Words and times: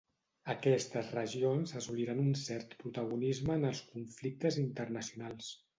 Aquestes 0.53 1.11
regions 1.17 1.75
assoliran 1.81 2.23
un 2.23 2.33
cert 2.47 2.75
protagonisme 2.83 3.61
en 3.61 3.73
els 3.73 3.87
conflictes 3.95 4.63
internacionals. 4.69 5.57